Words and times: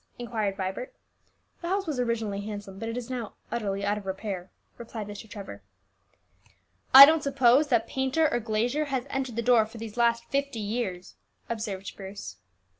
inquired 0.17 0.57
Vibert. 0.57 0.95
"The 1.61 1.67
house 1.69 1.85
was 1.85 1.99
originally 1.99 2.41
handsome, 2.41 2.79
but 2.79 2.89
it 2.89 2.97
is 2.97 3.07
now 3.07 3.35
utterly 3.51 3.85
out 3.85 3.99
of 3.99 4.07
repair," 4.07 4.49
replied 4.79 5.05
Mr. 5.07 5.29
Trevor. 5.29 5.61
"I 6.91 7.05
don't 7.05 7.21
suppose 7.21 7.67
that 7.67 7.85
painter 7.85 8.27
or 8.33 8.39
glazier 8.39 8.85
has 8.85 9.05
entered 9.11 9.35
the 9.35 9.43
door 9.43 9.67
for 9.67 9.77
these 9.77 9.97
last 9.97 10.25
fifty 10.25 10.57
years," 10.59 11.17
observed 11.49 11.95
Bruce. 11.95 12.37